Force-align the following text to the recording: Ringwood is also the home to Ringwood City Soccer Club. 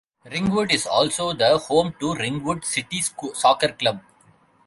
Ringwood 0.25 0.71
is 0.73 0.87
also 0.87 1.31
the 1.31 1.59
home 1.59 1.93
to 1.99 2.15
Ringwood 2.15 2.65
City 2.65 3.03
Soccer 3.35 3.73
Club. 3.73 4.01